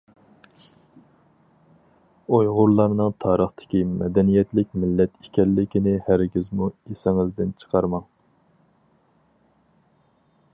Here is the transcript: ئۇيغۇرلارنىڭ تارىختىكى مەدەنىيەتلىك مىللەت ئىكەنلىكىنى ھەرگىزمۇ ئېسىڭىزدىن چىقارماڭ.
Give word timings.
ئۇيغۇرلارنىڭ 2.37 3.13
تارىختىكى 3.25 3.83
مەدەنىيەتلىك 3.91 4.71
مىللەت 4.85 5.13
ئىكەنلىكىنى 5.27 5.95
ھەرگىزمۇ 6.09 6.71
ئېسىڭىزدىن 6.73 7.53
چىقارماڭ. 7.65 8.09